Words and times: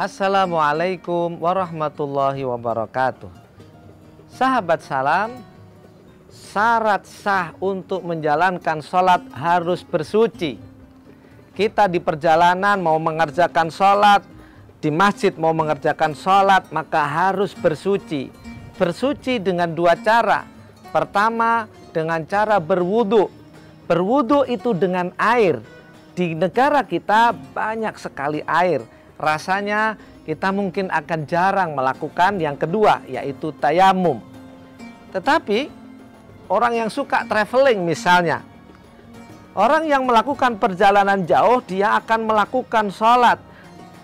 Assalamualaikum 0.00 1.36
warahmatullahi 1.44 2.40
wabarakatuh. 2.48 3.28
Sahabat 4.32 4.80
salam, 4.80 5.44
syarat 6.32 7.04
sah 7.04 7.52
untuk 7.60 8.00
menjalankan 8.08 8.80
sholat 8.80 9.20
harus 9.36 9.84
bersuci. 9.84 10.56
Kita 11.52 11.84
di 11.84 12.00
perjalanan 12.00 12.80
mau 12.80 12.96
mengerjakan 12.96 13.68
sholat, 13.68 14.24
di 14.80 14.88
masjid 14.88 15.36
mau 15.36 15.52
mengerjakan 15.52 16.16
sholat, 16.16 16.64
maka 16.72 17.04
harus 17.04 17.52
bersuci. 17.52 18.32
Bersuci 18.80 19.36
dengan 19.36 19.68
dua 19.68 20.00
cara. 20.00 20.48
Pertama, 20.96 21.68
dengan 21.92 22.24
cara 22.24 22.56
berwudu. 22.56 23.28
Berwudu 23.84 24.48
itu 24.48 24.72
dengan 24.72 25.12
air. 25.20 25.60
Di 26.16 26.32
negara 26.32 26.88
kita 26.88 27.36
banyak 27.52 28.00
sekali 28.00 28.40
air 28.48 28.80
rasanya 29.20 30.00
kita 30.24 30.48
mungkin 30.50 30.88
akan 30.88 31.20
jarang 31.28 31.76
melakukan 31.76 32.40
yang 32.40 32.56
kedua 32.56 33.04
yaitu 33.04 33.52
tayamum. 33.60 34.24
Tetapi 35.12 35.68
orang 36.48 36.86
yang 36.86 36.90
suka 36.90 37.28
traveling 37.28 37.84
misalnya, 37.84 38.40
orang 39.52 39.84
yang 39.84 40.08
melakukan 40.08 40.56
perjalanan 40.56 41.22
jauh 41.28 41.60
dia 41.68 42.00
akan 42.00 42.26
melakukan 42.26 42.88
sholat 42.88 43.38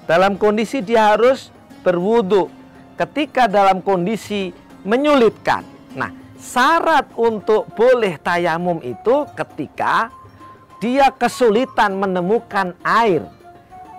dalam 0.05 0.37
kondisi 0.37 0.85
dia 0.85 1.17
harus 1.17 1.49
berwudu 1.81 2.53
ketika 2.99 3.47
dalam 3.47 3.81
kondisi 3.81 4.51
menyulitkan. 4.83 5.63
Nah, 5.95 6.11
syarat 6.39 7.11
untuk 7.15 7.71
boleh 7.75 8.19
tayamum 8.19 8.83
itu 8.83 9.27
ketika 9.35 10.11
dia 10.83 11.09
kesulitan 11.15 11.97
menemukan 11.97 12.77
air 12.85 13.36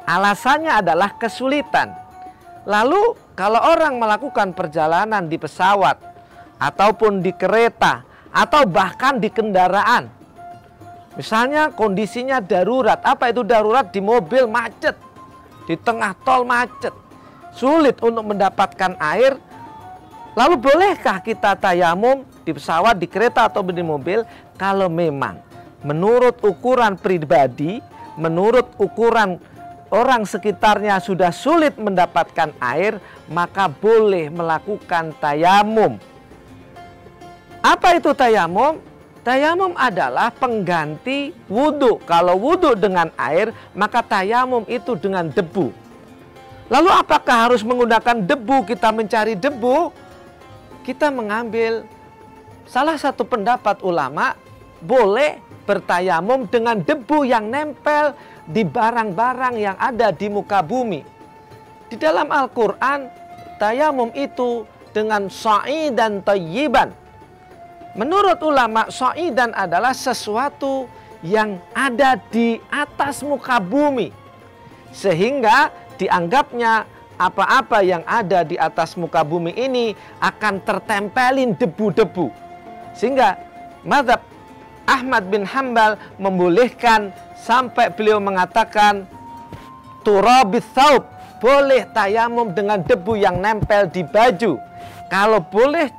Alasannya 0.08 0.72
adalah 0.72 1.20
kesulitan. 1.20 1.92
Lalu 2.64 3.20
kalau 3.36 3.60
orang 3.60 4.00
melakukan 4.00 4.56
perjalanan 4.56 5.28
di 5.28 5.36
pesawat 5.36 6.00
ataupun 6.56 7.20
di 7.20 7.36
kereta 7.36 8.08
atau 8.32 8.64
bahkan 8.64 9.20
di 9.20 9.28
kendaraan. 9.28 10.08
Misalnya 11.20 11.76
kondisinya 11.76 12.40
darurat. 12.40 13.04
Apa 13.04 13.36
itu 13.36 13.44
darurat? 13.44 13.92
Di 13.92 14.00
mobil 14.00 14.48
macet. 14.48 14.96
Di 15.68 15.76
tengah 15.76 16.16
tol 16.24 16.48
macet. 16.48 16.96
Sulit 17.52 18.00
untuk 18.00 18.24
mendapatkan 18.32 18.96
air. 19.02 19.36
Lalu 20.38 20.56
bolehkah 20.62 21.20
kita 21.20 21.58
tayamum 21.58 22.22
di 22.46 22.54
pesawat, 22.54 22.96
di 22.96 23.10
kereta 23.10 23.50
atau 23.50 23.66
di 23.66 23.82
mobil? 23.82 24.22
Kalau 24.56 24.88
memang 24.88 25.42
menurut 25.82 26.38
ukuran 26.46 26.94
pribadi, 26.94 27.82
menurut 28.14 28.70
ukuran 28.78 29.42
orang 29.92 30.28
sekitarnya 30.28 31.00
sudah 31.00 31.32
sulit 31.32 31.76
mendapatkan 31.80 32.52
air, 32.60 33.00
maka 33.32 33.72
boleh 33.72 34.28
melakukan 34.32 35.16
tayamum. 35.20 36.00
Apa 37.64 38.00
itu 38.00 38.12
tayamum? 38.16 38.80
Tayamum 39.28 39.76
adalah 39.76 40.32
pengganti 40.32 41.36
wudhu. 41.52 42.00
Kalau 42.08 42.40
wudhu 42.40 42.80
dengan 42.80 43.12
air, 43.20 43.52
maka 43.76 44.00
tayamum 44.00 44.64
itu 44.72 44.96
dengan 44.96 45.28
debu. 45.28 45.76
Lalu 46.72 46.90
apakah 46.92 47.52
harus 47.52 47.60
menggunakan 47.64 48.24
debu? 48.24 48.64
Kita 48.64 48.92
mencari 48.96 49.36
debu. 49.36 49.92
Kita 50.88 51.12
mengambil 51.12 51.84
salah 52.64 52.96
satu 52.96 53.28
pendapat 53.28 53.84
ulama, 53.84 54.40
boleh 54.80 55.44
bertayamum 55.68 56.48
dengan 56.48 56.80
debu 56.80 57.28
yang 57.28 57.52
nempel 57.52 58.16
di 58.48 58.64
barang-barang 58.64 59.56
yang 59.60 59.76
ada 59.76 60.16
di 60.16 60.32
muka 60.32 60.64
bumi. 60.64 61.04
Di 61.92 62.00
dalam 62.00 62.32
Al-Quran, 62.32 63.12
tayamum 63.60 64.16
itu 64.16 64.64
dengan 64.96 65.28
dan 65.92 66.24
tayyiban. 66.24 66.96
Menurut 68.00 68.40
ulama, 68.40 68.88
sa'idan 68.88 69.52
adalah 69.52 69.92
sesuatu 69.92 70.88
yang 71.26 71.60
ada 71.76 72.16
di 72.32 72.62
atas 72.72 73.26
muka 73.26 73.60
bumi. 73.60 74.14
Sehingga 74.96 75.70
dianggapnya 76.00 76.86
apa-apa 77.18 77.82
yang 77.82 78.06
ada 78.06 78.46
di 78.46 78.56
atas 78.56 78.94
muka 78.94 79.26
bumi 79.26 79.52
ini 79.58 79.98
akan 80.22 80.62
tertempelin 80.62 81.58
debu-debu. 81.58 82.30
Sehingga 82.94 83.38
madhab 83.82 84.22
Ahmad 84.88 85.28
bin 85.28 85.44
Hambal 85.44 86.00
membolehkan 86.16 87.12
sampai 87.36 87.92
beliau 87.92 88.24
mengatakan 88.24 89.04
turabis 90.08 90.64
saub 90.72 91.04
boleh 91.44 91.86
tayamum 91.92 92.56
dengan 92.56 92.82
debu 92.82 93.20
yang 93.20 93.38
nempel 93.38 93.92
di 93.92 94.02
baju. 94.02 94.58
Kalau 95.12 95.44
boleh 95.44 95.92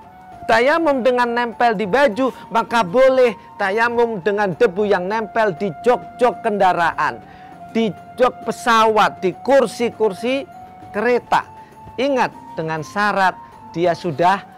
tayamum 0.48 1.04
dengan 1.04 1.28
nempel 1.31 1.77
di 1.77 1.84
baju, 1.84 2.32
maka 2.48 2.81
boleh 2.82 3.37
tayamum 3.60 4.25
dengan 4.25 4.56
debu 4.56 4.88
yang 4.88 5.06
nempel 5.06 5.53
di 5.54 5.69
jok-jok 5.84 6.41
kendaraan, 6.41 7.21
di 7.77 7.93
jok 8.16 8.48
pesawat, 8.48 9.21
di 9.21 9.37
kursi-kursi 9.37 10.48
kereta. 10.91 11.44
Ingat 12.00 12.32
dengan 12.56 12.81
syarat 12.81 13.37
dia 13.71 13.93
sudah 13.93 14.58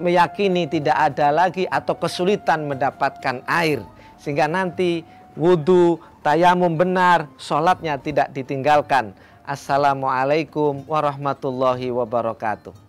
meyakini 0.00 0.66
tidak 0.66 0.96
ada 0.96 1.30
lagi 1.30 1.68
atau 1.68 1.94
kesulitan 1.94 2.66
mendapatkan 2.66 3.44
air 3.46 3.84
sehingga 4.18 4.50
nanti 4.50 5.06
wudhu 5.38 6.02
tayamum 6.26 6.74
benar 6.74 7.30
sholatnya 7.38 8.00
tidak 8.02 8.34
ditinggalkan. 8.34 9.14
Assalamualaikum 9.48 10.84
warahmatullahi 10.84 11.88
wabarakatuh 11.88 12.87